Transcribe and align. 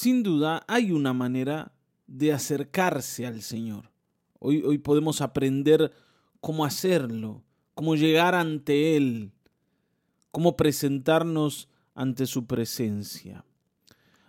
sin 0.00 0.22
duda 0.22 0.64
hay 0.66 0.92
una 0.92 1.12
manera 1.12 1.72
de 2.06 2.32
acercarse 2.32 3.26
al 3.26 3.42
Señor. 3.42 3.90
Hoy, 4.38 4.78
podemos 4.78 5.20
aprender 5.20 5.92
cómo 6.40 6.64
hacerlo, 6.64 7.42
cómo 7.74 7.96
llegar 7.96 8.34
ante 8.34 8.96
Él, 8.96 9.30
cómo 10.30 10.56
presentarnos 10.56 11.68
ante 11.94 12.24
su 12.24 12.46
presencia. 12.46 13.44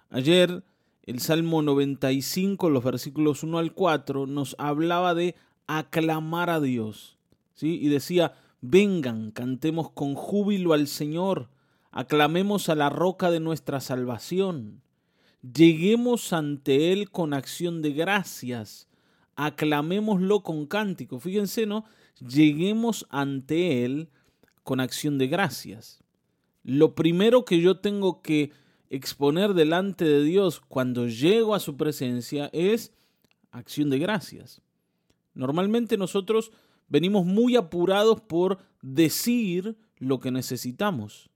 Ayer 0.09 0.65
el 1.03 1.21
Salmo 1.21 1.61
95, 1.61 2.69
los 2.69 2.83
versículos 2.83 3.41
1 3.41 3.57
al 3.57 3.73
4, 3.73 4.27
nos 4.27 4.57
hablaba 4.59 5.13
de 5.13 5.35
aclamar 5.67 6.49
a 6.49 6.59
Dios. 6.59 7.17
¿sí? 7.53 7.79
Y 7.81 7.87
decía, 7.87 8.33
vengan, 8.59 9.31
cantemos 9.31 9.89
con 9.89 10.15
júbilo 10.15 10.73
al 10.73 10.87
Señor, 10.87 11.47
aclamemos 11.91 12.67
a 12.67 12.75
la 12.75 12.89
roca 12.89 13.31
de 13.31 13.39
nuestra 13.39 13.79
salvación, 13.79 14.81
lleguemos 15.41 16.33
ante 16.33 16.91
Él 16.91 17.09
con 17.09 17.33
acción 17.33 17.81
de 17.81 17.91
gracias, 17.93 18.87
aclamémoslo 19.35 20.43
con 20.43 20.65
cántico. 20.65 21.19
Fíjense, 21.19 21.65
¿no? 21.65 21.85
Lleguemos 22.19 23.07
ante 23.09 23.83
Él 23.83 24.09
con 24.63 24.79
acción 24.79 25.17
de 25.17 25.27
gracias. 25.27 26.03
Lo 26.63 26.93
primero 26.93 27.43
que 27.45 27.59
yo 27.59 27.79
tengo 27.79 28.21
que 28.21 28.51
exponer 28.89 29.53
delante 29.53 30.05
de 30.05 30.23
Dios 30.23 30.59
cuando 30.59 31.07
llego 31.07 31.55
a 31.55 31.59
su 31.59 31.77
presencia 31.77 32.49
es 32.53 32.93
acción 33.51 33.89
de 33.89 33.99
gracias. 33.99 34.61
Normalmente 35.33 35.97
nosotros 35.97 36.51
venimos 36.87 37.25
muy 37.25 37.55
apurados 37.55 38.21
por 38.21 38.59
decir 38.81 39.77
lo 39.97 40.19
que 40.19 40.29
necesitamos, 40.29 41.29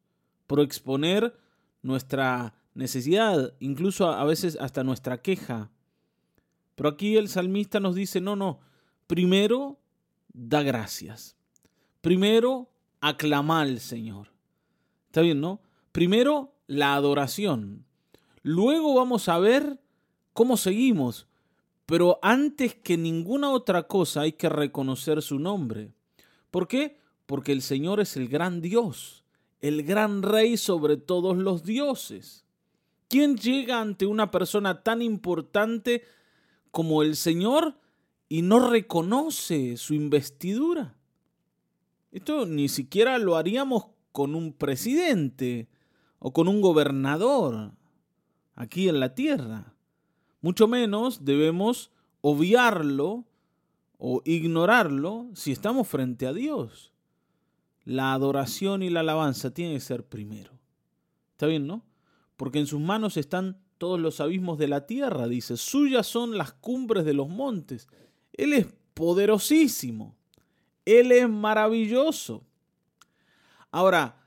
por 0.47 0.59
exponer 0.59 1.35
nuestra 1.81 2.53
necesidad, 2.75 3.53
incluso 3.59 4.07
a 4.09 4.23
veces 4.25 4.57
hasta 4.61 4.83
nuestra 4.83 5.21
queja. 5.21 5.71
Pero 6.75 6.89
aquí 6.89 7.17
el 7.17 7.29
salmista 7.29 7.79
nos 7.79 7.95
dice, 7.95 8.21
no, 8.21 8.35
no, 8.35 8.59
primero 9.07 9.79
da 10.33 10.61
gracias. 10.61 11.35
Primero 12.01 12.69
aclama 13.01 13.61
al 13.61 13.79
Señor. 13.79 14.27
¿Está 15.07 15.21
bien, 15.21 15.41
no? 15.41 15.61
Primero 15.91 16.53
la 16.67 16.93
adoración. 16.93 17.85
Luego 18.43 18.93
vamos 18.93 19.29
a 19.29 19.39
ver 19.39 19.79
cómo 20.33 20.57
seguimos. 20.57 21.27
Pero 21.85 22.19
antes 22.21 22.75
que 22.75 22.97
ninguna 22.97 23.51
otra 23.51 23.83
cosa 23.83 24.21
hay 24.21 24.33
que 24.33 24.49
reconocer 24.49 25.21
su 25.21 25.39
nombre. 25.39 25.93
¿Por 26.51 26.67
qué? 26.67 26.97
Porque 27.25 27.51
el 27.51 27.61
Señor 27.61 27.99
es 27.99 28.17
el 28.17 28.27
gran 28.27 28.61
Dios, 28.61 29.23
el 29.61 29.83
gran 29.83 30.23
Rey 30.23 30.57
sobre 30.57 30.97
todos 30.97 31.37
los 31.37 31.63
dioses. 31.63 32.44
¿Quién 33.07 33.37
llega 33.37 33.79
ante 33.79 34.05
una 34.05 34.31
persona 34.31 34.83
tan 34.83 35.01
importante 35.01 36.03
como 36.71 37.03
el 37.03 37.15
Señor 37.15 37.79
y 38.27 38.41
no 38.41 38.69
reconoce 38.69 39.77
su 39.77 39.93
investidura? 39.93 40.95
Esto 42.11 42.45
ni 42.45 42.69
siquiera 42.69 43.17
lo 43.19 43.35
haríamos 43.35 43.87
con 44.11 44.35
un 44.35 44.53
presidente 44.53 45.67
o 46.19 46.31
con 46.33 46.47
un 46.47 46.61
gobernador 46.61 47.73
aquí 48.55 48.89
en 48.89 48.99
la 48.99 49.13
tierra. 49.13 49.75
Mucho 50.41 50.67
menos 50.67 51.25
debemos 51.25 51.91
obviarlo 52.21 53.25
o 53.97 54.21
ignorarlo 54.25 55.27
si 55.33 55.51
estamos 55.51 55.87
frente 55.87 56.25
a 56.25 56.33
Dios. 56.33 56.93
La 57.83 58.13
adoración 58.13 58.81
y 58.81 58.89
la 58.89 59.01
alabanza 59.01 59.53
tienen 59.53 59.75
que 59.75 59.81
ser 59.81 60.05
primero. 60.05 60.51
¿Está 61.33 61.45
bien, 61.45 61.67
no? 61.67 61.83
Porque 62.37 62.59
en 62.59 62.67
sus 62.67 62.79
manos 62.79 63.17
están 63.17 63.57
todos 63.77 63.99
los 63.99 64.19
abismos 64.19 64.57
de 64.57 64.67
la 64.67 64.85
tierra, 64.85 65.27
dice. 65.27 65.57
Suyas 65.57 66.07
son 66.07 66.37
las 66.37 66.53
cumbres 66.53 67.05
de 67.05 67.13
los 67.13 67.29
montes. 67.29 67.87
Él 68.33 68.53
es 68.53 68.67
poderosísimo. 68.93 70.15
Él 70.85 71.11
es 71.11 71.29
maravilloso. 71.29 72.43
Ahora, 73.71 74.25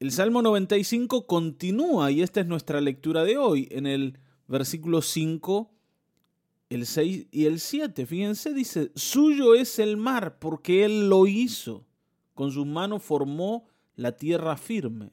el 0.00 0.10
Salmo 0.10 0.42
95 0.42 1.26
continúa 1.26 2.10
y 2.10 2.22
esta 2.22 2.40
es 2.40 2.46
nuestra 2.46 2.80
lectura 2.80 3.24
de 3.24 3.36
hoy 3.36 3.68
en 3.70 3.86
el 3.86 4.18
versículos 4.48 5.06
5, 5.08 5.70
el 6.70 6.86
6 6.86 7.26
y 7.30 7.44
el 7.46 7.60
7. 7.60 8.06
Fíjense, 8.06 8.54
dice, 8.54 8.90
suyo 8.94 9.54
es 9.54 9.78
el 9.78 9.96
mar 9.96 10.38
porque 10.38 10.84
Él 10.84 11.08
lo 11.08 11.26
hizo. 11.26 11.84
Con 12.34 12.50
sus 12.50 12.66
manos 12.66 13.02
formó 13.02 13.66
la 13.94 14.16
tierra 14.16 14.56
firme. 14.56 15.10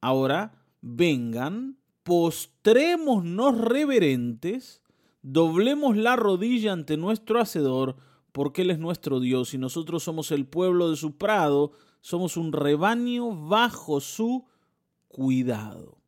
Ahora 0.00 0.57
vengan, 0.80 1.78
postrémonos 2.02 3.60
reverentes, 3.60 4.82
doblemos 5.22 5.96
la 5.96 6.16
rodilla 6.16 6.72
ante 6.72 6.96
nuestro 6.96 7.40
Hacedor, 7.40 7.96
porque 8.32 8.62
Él 8.62 8.70
es 8.70 8.78
nuestro 8.78 9.20
Dios 9.20 9.54
y 9.54 9.58
nosotros 9.58 10.02
somos 10.02 10.30
el 10.30 10.46
pueblo 10.46 10.90
de 10.90 10.96
su 10.96 11.16
prado, 11.16 11.72
somos 12.00 12.36
un 12.36 12.52
rebaño 12.52 13.48
bajo 13.48 14.00
su 14.00 14.46
cuidado. 15.08 15.98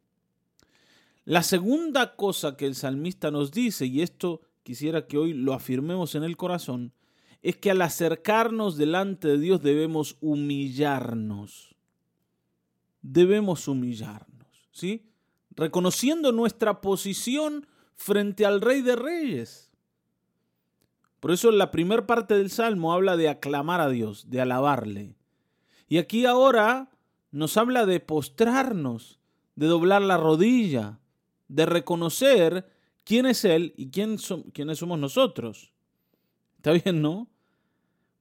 La 1.24 1.42
segunda 1.42 2.16
cosa 2.16 2.56
que 2.56 2.66
el 2.66 2.74
salmista 2.74 3.30
nos 3.30 3.52
dice, 3.52 3.86
y 3.86 4.02
esto 4.02 4.40
quisiera 4.62 5.06
que 5.06 5.18
hoy 5.18 5.32
lo 5.32 5.54
afirmemos 5.54 6.14
en 6.14 6.24
el 6.24 6.36
corazón, 6.36 6.92
es 7.42 7.56
que 7.56 7.70
al 7.70 7.82
acercarnos 7.82 8.76
delante 8.76 9.28
de 9.28 9.38
Dios 9.38 9.62
debemos 9.62 10.16
humillarnos. 10.20 11.74
Debemos 13.02 13.66
humillarnos, 13.66 14.39
¿sí? 14.80 15.06
Reconociendo 15.50 16.32
nuestra 16.32 16.80
posición 16.80 17.66
frente 17.94 18.46
al 18.46 18.60
Rey 18.60 18.80
de 18.80 18.96
Reyes. 18.96 19.70
Por 21.20 21.32
eso 21.32 21.50
la 21.50 21.70
primera 21.70 22.06
parte 22.06 22.34
del 22.34 22.50
Salmo 22.50 22.94
habla 22.94 23.16
de 23.16 23.28
aclamar 23.28 23.80
a 23.80 23.90
Dios, 23.90 24.30
de 24.30 24.40
alabarle. 24.40 25.16
Y 25.86 25.98
aquí 25.98 26.24
ahora 26.24 26.90
nos 27.30 27.58
habla 27.58 27.84
de 27.84 28.00
postrarnos, 28.00 29.20
de 29.54 29.66
doblar 29.66 30.00
la 30.00 30.16
rodilla, 30.16 31.00
de 31.48 31.66
reconocer 31.66 32.66
quién 33.04 33.26
es 33.26 33.44
Él 33.44 33.74
y 33.76 33.90
quién 33.90 34.16
quiénes 34.54 34.78
somos 34.78 34.98
nosotros. 34.98 35.72
¿Está 36.56 36.72
bien, 36.72 37.02
no? 37.02 37.28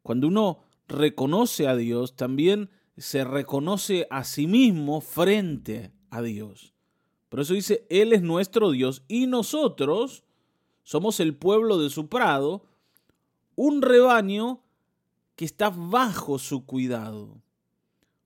Cuando 0.02 0.28
uno 0.28 0.59
reconoce 0.88 1.68
a 1.68 1.75
Dios, 1.75 2.18
también 2.18 2.69
se 2.98 3.24
reconoce 3.24 4.08
a 4.09 4.25
sí 4.25 4.46
mismo 4.48 5.00
frente 5.00 5.94
a 6.09 6.22
Dios. 6.22 6.74
Por 7.30 7.40
eso 7.40 7.53
dice, 7.53 7.86
Él 7.90 8.14
es 8.14 8.22
nuestro 8.22 8.72
Dios 8.72 9.03
y 9.08 9.28
nosotros 9.28 10.24
somos 10.84 11.20
el 11.20 11.36
pueblo 11.36 11.78
de 11.78 11.90
su 11.90 12.09
prado, 12.09 12.66
un 13.56 13.81
rebaño 13.81 14.64
que 15.36 15.46
está 15.46 15.69
bajo 15.69 16.40
su 16.40 16.66
cuidado. 16.66 17.42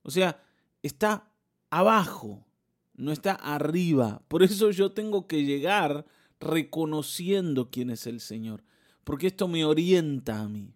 O 0.02 0.10
sea, 0.10 0.42
está 0.82 1.30
abajo, 1.70 2.46
no 2.94 3.12
está 3.12 3.32
arriba. 3.32 4.22
Por 4.28 4.42
eso 4.42 4.70
yo 4.70 4.92
tengo 4.92 5.26
que 5.26 5.44
llegar 5.44 6.06
reconociendo 6.40 7.70
quién 7.70 7.90
es 7.90 8.06
el 8.06 8.20
Señor, 8.20 8.64
porque 9.04 9.26
esto 9.26 9.48
me 9.48 9.64
orienta 9.64 10.40
a 10.40 10.48
mí, 10.48 10.74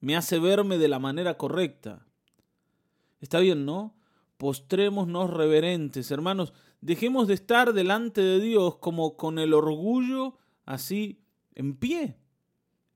me 0.00 0.16
hace 0.16 0.38
verme 0.38 0.78
de 0.78 0.88
la 0.88 0.98
manera 0.98 1.36
correcta. 1.36 2.06
Está 3.20 3.40
bien, 3.40 3.64
¿no? 3.66 3.94
Postrémonos 4.38 5.30
reverentes, 5.30 6.10
hermanos, 6.10 6.54
dejemos 6.80 7.28
de 7.28 7.34
estar 7.34 7.74
delante 7.74 8.22
de 8.22 8.40
Dios 8.40 8.76
como 8.76 9.16
con 9.16 9.38
el 9.38 9.52
orgullo 9.52 10.38
así 10.64 11.20
en 11.54 11.76
pie. 11.76 12.16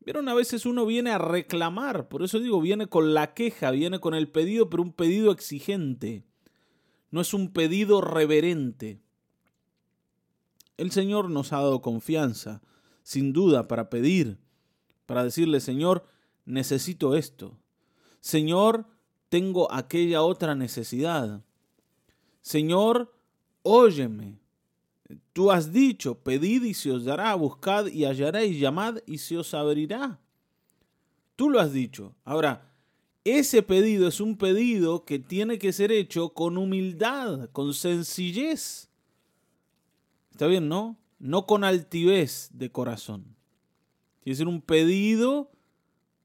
Vieron, 0.00 0.28
a 0.28 0.34
veces 0.34 0.64
uno 0.66 0.86
viene 0.86 1.10
a 1.10 1.18
reclamar, 1.18 2.08
por 2.08 2.22
eso 2.22 2.40
digo, 2.40 2.60
viene 2.60 2.86
con 2.86 3.12
la 3.12 3.34
queja, 3.34 3.70
viene 3.70 4.00
con 4.00 4.14
el 4.14 4.28
pedido, 4.28 4.70
pero 4.70 4.82
un 4.82 4.92
pedido 4.92 5.30
exigente 5.30 6.24
no 7.12 7.20
es 7.20 7.34
un 7.34 7.52
pedido 7.52 8.00
reverente. 8.00 9.00
El 10.78 10.90
Señor 10.90 11.30
nos 11.30 11.52
ha 11.52 11.58
dado 11.58 11.82
confianza, 11.82 12.62
sin 13.04 13.32
duda, 13.32 13.68
para 13.68 13.90
pedir, 13.90 14.38
para 15.06 15.22
decirle, 15.22 15.60
Señor, 15.60 16.06
necesito 16.46 17.14
esto. 17.14 17.60
Señor, 18.20 18.86
tengo 19.32 19.72
aquella 19.72 20.20
otra 20.20 20.54
necesidad. 20.54 21.42
Señor, 22.42 23.16
óyeme. 23.62 24.38
Tú 25.32 25.50
has 25.50 25.72
dicho, 25.72 26.16
pedid 26.18 26.64
y 26.64 26.74
se 26.74 26.90
os 26.90 27.06
dará, 27.06 27.34
buscad 27.34 27.86
y 27.86 28.04
hallaréis, 28.04 28.60
llamad 28.60 28.98
y 29.06 29.16
se 29.16 29.38
os 29.38 29.54
abrirá. 29.54 30.20
Tú 31.34 31.48
lo 31.48 31.60
has 31.60 31.72
dicho. 31.72 32.14
Ahora, 32.26 32.70
ese 33.24 33.62
pedido 33.62 34.06
es 34.06 34.20
un 34.20 34.36
pedido 34.36 35.06
que 35.06 35.18
tiene 35.18 35.58
que 35.58 35.72
ser 35.72 35.92
hecho 35.92 36.34
con 36.34 36.58
humildad, 36.58 37.48
con 37.52 37.72
sencillez. 37.72 38.90
¿Está 40.30 40.46
bien, 40.46 40.68
no? 40.68 40.98
No 41.18 41.46
con 41.46 41.64
altivez 41.64 42.50
de 42.52 42.70
corazón. 42.70 43.22
Tiene 44.20 44.34
que 44.34 44.36
ser 44.36 44.48
un 44.48 44.60
pedido 44.60 45.50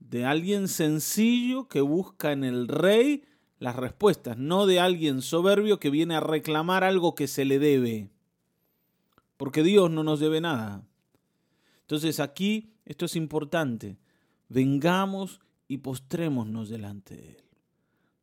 de 0.09 0.25
alguien 0.25 0.67
sencillo 0.67 1.67
que 1.67 1.81
busca 1.81 2.31
en 2.31 2.43
el 2.43 2.67
rey 2.67 3.23
las 3.59 3.75
respuestas, 3.75 4.37
no 4.37 4.65
de 4.65 4.79
alguien 4.79 5.21
soberbio 5.21 5.79
que 5.79 5.89
viene 5.89 6.15
a 6.15 6.19
reclamar 6.19 6.83
algo 6.83 7.15
que 7.15 7.27
se 7.27 7.45
le 7.45 7.59
debe. 7.59 8.09
porque 9.37 9.61
Dios 9.63 9.91
no 9.91 10.03
nos 10.03 10.19
debe 10.19 10.41
nada. 10.41 10.83
Entonces 11.81 12.19
aquí 12.19 12.73
esto 12.85 13.05
es 13.05 13.15
importante. 13.15 13.97
Vengamos 14.49 15.39
y 15.67 15.77
postrémonos 15.77 16.69
delante 16.69 17.15
de 17.15 17.29
Él. 17.29 17.43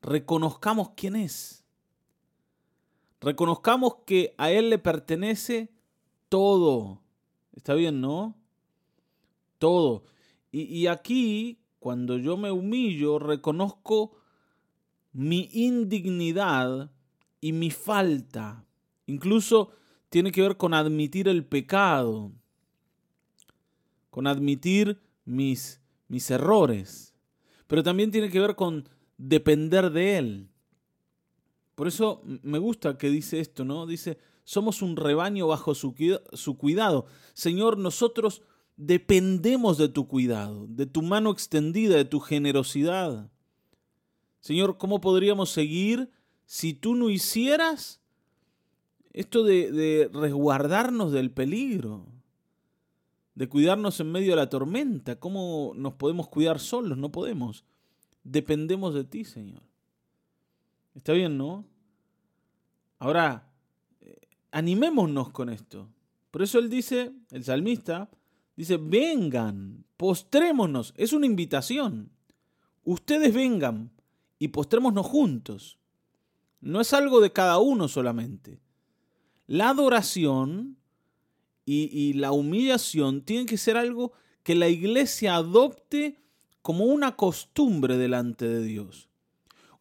Reconozcamos 0.02 0.90
quién 0.96 1.16
es. 1.16 1.64
Reconozcamos 3.20 3.96
que 4.06 4.34
a 4.38 4.50
Él 4.50 4.70
le 4.70 4.78
pertenece 4.78 5.70
todo. 6.28 7.00
Está 7.52 7.74
bien, 7.74 8.00
¿no? 8.00 8.36
Todo. 9.58 10.04
Y, 10.50 10.62
y 10.62 10.88
aquí, 10.88 11.60
cuando 11.84 12.16
yo 12.16 12.38
me 12.38 12.50
humillo, 12.50 13.18
reconozco 13.18 14.16
mi 15.12 15.50
indignidad 15.52 16.90
y 17.42 17.52
mi 17.52 17.70
falta. 17.70 18.64
Incluso 19.04 19.70
tiene 20.08 20.32
que 20.32 20.40
ver 20.40 20.56
con 20.56 20.72
admitir 20.72 21.28
el 21.28 21.44
pecado, 21.44 22.32
con 24.08 24.26
admitir 24.26 24.98
mis, 25.26 25.82
mis 26.08 26.30
errores, 26.30 27.14
pero 27.66 27.82
también 27.82 28.10
tiene 28.10 28.30
que 28.30 28.40
ver 28.40 28.56
con 28.56 28.88
depender 29.18 29.90
de 29.90 30.16
Él. 30.16 30.48
Por 31.74 31.86
eso 31.86 32.22
me 32.24 32.60
gusta 32.60 32.96
que 32.96 33.10
dice 33.10 33.40
esto, 33.40 33.62
¿no? 33.62 33.84
Dice, 33.84 34.16
somos 34.44 34.80
un 34.80 34.96
rebaño 34.96 35.48
bajo 35.48 35.74
su, 35.74 35.94
su 36.32 36.56
cuidado. 36.56 37.04
Señor, 37.34 37.76
nosotros 37.76 38.40
dependemos 38.76 39.78
de 39.78 39.88
tu 39.88 40.08
cuidado, 40.08 40.66
de 40.68 40.86
tu 40.86 41.02
mano 41.02 41.30
extendida, 41.30 41.96
de 41.96 42.04
tu 42.04 42.20
generosidad. 42.20 43.30
Señor, 44.40 44.78
¿cómo 44.78 45.00
podríamos 45.00 45.50
seguir 45.50 46.10
si 46.44 46.74
tú 46.74 46.94
no 46.94 47.10
hicieras 47.10 48.00
esto 49.12 49.44
de, 49.44 50.10
resguardarnos 50.12 51.12
del 51.12 51.30
peligro? 51.30 52.06
De 53.34 53.48
cuidarnos 53.48 53.98
en 54.00 54.12
medio 54.12 54.30
de 54.30 54.36
la 54.36 54.50
tormenta. 54.50 55.18
¿Cómo 55.18 55.72
nos 55.74 55.94
podemos 55.94 56.28
cuidar 56.28 56.60
solos? 56.60 56.98
No 56.98 57.10
podemos. 57.10 57.64
Dependemos 58.22 58.94
de 58.94 59.04
ti, 59.04 59.24
Señor. 59.24 59.62
Está 60.94 61.12
bien, 61.12 61.36
¿no? 61.36 61.64
Ahora, 63.00 63.50
eh, 64.00 64.20
animémonos 64.52 65.30
con 65.30 65.48
esto. 65.48 65.88
Por 66.30 66.42
eso 66.42 66.60
él 66.60 66.70
dice, 66.70 67.12
el 67.32 67.42
salmista, 67.42 68.08
dice, 68.56 68.76
vengan, 68.76 69.84
postrémonos. 69.96 70.94
Es 70.96 71.12
una 71.12 71.26
invitación. 71.26 72.10
Ustedes 72.84 73.32
vengan, 73.32 73.90
y 74.38 74.48
postrémonos 74.48 75.06
juntos. 75.06 75.78
No 76.60 76.80
es 76.80 76.92
algo 76.92 77.20
de 77.20 77.32
cada 77.32 77.58
uno 77.58 77.88
solamente. 77.88 78.60
La 79.46 79.70
adoración 79.70 80.76
y, 81.66 82.12
la 82.14 82.32
humillación 82.32 83.22
tienen 83.22 83.46
que 83.46 83.56
ser 83.56 83.76
algo 83.76 84.12
que 84.42 84.54
la 84.54 84.68
iglesia 84.68 85.36
adopte 85.36 86.20
como 86.60 86.84
una 86.84 87.16
costumbre 87.16 87.96
delante 87.96 88.46
de 88.46 88.62
Dios. 88.62 89.08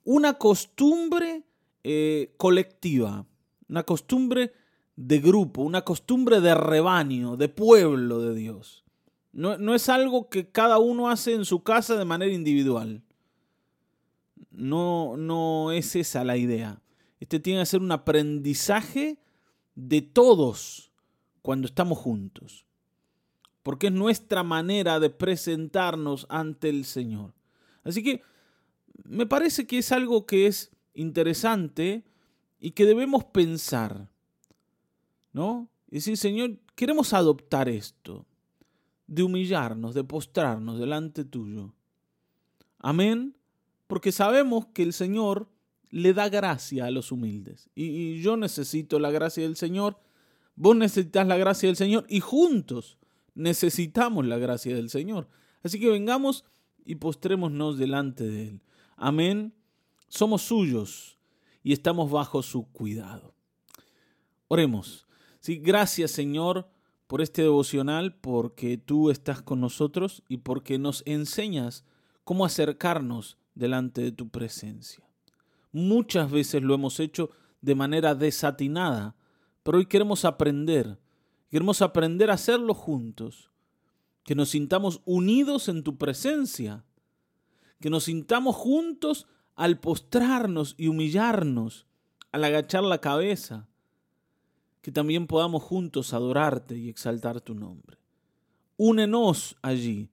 Una 0.05 0.37
costumbre 0.37 1.43
eh, 1.83 2.33
colectiva, 2.37 3.25
una 3.67 3.83
costumbre 3.83 4.53
de 4.95 5.19
grupo, 5.19 5.61
una 5.61 5.81
costumbre 5.83 6.41
de 6.41 6.55
rebaño, 6.55 7.35
de 7.37 7.49
pueblo 7.49 8.21
de 8.21 8.35
Dios. 8.35 8.83
No, 9.31 9.57
no, 9.57 9.73
es 9.73 9.89
algo 9.89 10.29
que 10.29 10.49
cada 10.49 10.77
uno 10.77 11.09
hace 11.09 11.33
en 11.33 11.45
su 11.45 11.63
casa 11.63 11.95
de 11.95 12.05
manera 12.05 12.31
individual. 12.31 13.01
No, 14.51 15.17
no 15.17 15.71
es 15.71 15.95
esa 15.95 16.23
la 16.23 16.37
idea. 16.37 16.81
Este 17.19 17.39
tiene 17.39 17.61
que 17.61 17.65
ser 17.65 17.81
un 17.81 17.91
aprendizaje 17.91 19.17
de 19.75 20.01
todos 20.01 20.91
cuando 21.41 21.67
estamos 21.67 21.97
juntos. 21.97 22.65
Porque 23.63 23.87
es 23.87 23.93
nuestra 23.93 24.43
manera 24.43 24.99
de 24.99 25.09
presentarnos 25.09 26.27
ante 26.29 26.69
el 26.69 26.85
Señor. 26.85 27.33
Así 27.83 28.03
que 28.03 28.21
me 29.03 29.25
parece 29.25 29.65
que 29.65 29.79
es 29.79 29.91
algo 29.91 30.25
que 30.25 30.47
es 30.47 30.71
interesante 30.93 32.03
y 32.59 32.71
que 32.71 32.85
debemos 32.85 33.23
pensar. 33.25 34.09
¿No? 35.33 35.69
Y 35.89 35.95
decir, 35.95 36.17
Señor, 36.17 36.59
queremos 36.75 37.13
adoptar 37.13 37.67
esto, 37.67 38.25
de 39.07 39.23
humillarnos, 39.23 39.93
de 39.93 40.03
postrarnos 40.03 40.79
delante 40.79 41.25
tuyo. 41.25 41.73
Amén 42.79 43.35
porque 43.93 44.11
sabemos 44.11 44.65
que 44.73 44.81
el 44.81 44.91
Señor 44.91 45.47
le 45.91 46.15
da 46.15 46.27
gracia 46.27 46.85
a 46.85 46.89
los 46.89 47.11
humildes. 47.11 47.69
Y, 47.75 48.21
yo 48.21 48.37
necesito 48.37 48.97
la 48.97 49.11
gracia 49.11 49.43
del 49.43 49.55
Señor, 49.55 49.99
vos 50.55 50.75
necesitas 50.75 51.27
la 51.27 51.37
gracia 51.37 51.69
del 51.69 51.75
Señor 51.75 52.03
y 52.09 52.19
juntos 52.19 52.97
necesitamos 53.35 54.25
la 54.25 54.39
gracia 54.39 54.75
del 54.75 54.89
Señor. 54.89 55.29
Así 55.61 55.79
que 55.79 55.89
vengamos 55.89 56.43
y 56.85 56.95
postrémonos 56.95 57.77
delante 57.77 58.23
de 58.23 58.47
Él. 58.47 58.61
Amén. 58.95 59.53
Somos 60.07 60.41
suyos 60.41 61.19
y 61.61 61.71
estamos 61.71 62.09
bajo 62.09 62.41
su 62.41 62.65
cuidado. 62.71 63.35
Oremos. 64.47 65.05
Sí, 65.43 65.57
gracias 65.57 66.11
Señor 66.11 66.69
por 67.05 67.19
este 67.19 67.41
devocional, 67.41 68.15
porque 68.15 68.77
tú 68.77 69.09
estás 69.09 69.41
con 69.41 69.59
nosotros 69.59 70.23
y 70.29 70.37
porque 70.37 70.79
nos 70.79 71.03
enseñas 71.05 71.83
cómo 72.23 72.45
acercarnos 72.45 73.37
delante 73.53 74.01
de 74.01 74.13
tu 74.13 74.29
presencia. 74.29 75.03
Muchas 75.73 76.31
veces 76.31 76.63
lo 76.63 76.73
hemos 76.73 77.01
hecho 77.01 77.29
de 77.59 77.75
manera 77.75 78.15
desatinada, 78.15 79.17
pero 79.63 79.79
hoy 79.79 79.85
queremos 79.85 80.23
aprender, 80.23 80.97
queremos 81.51 81.81
aprender 81.81 82.31
a 82.31 82.35
hacerlo 82.35 82.73
juntos, 82.73 83.51
que 84.23 84.35
nos 84.35 84.47
sintamos 84.47 85.01
unidos 85.03 85.67
en 85.67 85.83
tu 85.83 85.97
presencia, 85.97 86.85
que 87.81 87.89
nos 87.89 88.05
sintamos 88.05 88.55
juntos 88.55 89.27
al 89.55 89.77
postrarnos 89.81 90.73
y 90.77 90.87
humillarnos, 90.87 91.85
al 92.31 92.45
agachar 92.45 92.83
la 92.83 93.01
cabeza, 93.01 93.67
que 94.83 94.91
también 94.91 95.27
podamos 95.27 95.63
juntos 95.63 96.13
adorarte 96.13 96.77
y 96.77 96.89
exaltar 96.89 97.39
tu 97.39 97.55
nombre. 97.55 97.97
Únenos 98.75 99.55
allí 99.61 100.09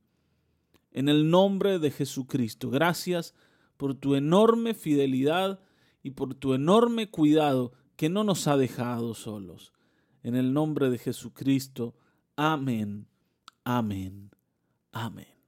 en 0.92 1.08
el 1.08 1.28
nombre 1.28 1.80
de 1.80 1.90
Jesucristo. 1.90 2.70
Gracias 2.70 3.34
por 3.76 3.96
tu 3.96 4.14
enorme 4.14 4.74
fidelidad 4.74 5.58
y 6.04 6.12
por 6.12 6.36
tu 6.36 6.54
enorme 6.54 7.10
cuidado 7.10 7.72
que 7.96 8.08
no 8.08 8.22
nos 8.22 8.46
ha 8.46 8.56
dejado 8.56 9.14
solos. 9.14 9.72
En 10.22 10.36
el 10.36 10.52
nombre 10.52 10.88
de 10.88 10.98
Jesucristo. 10.98 11.96
Amén. 12.36 13.08
Amén. 13.64 14.30
Amén. 14.92 15.39